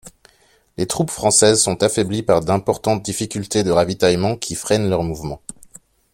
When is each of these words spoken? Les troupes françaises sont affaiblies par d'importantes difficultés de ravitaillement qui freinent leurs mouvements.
Les 0.77 0.87
troupes 0.87 1.11
françaises 1.11 1.61
sont 1.61 1.83
affaiblies 1.83 2.23
par 2.23 2.41
d'importantes 2.41 3.03
difficultés 3.03 3.63
de 3.63 3.69
ravitaillement 3.69 4.35
qui 4.35 4.55
freinent 4.55 4.89
leurs 4.89 5.03
mouvements. 5.03 5.43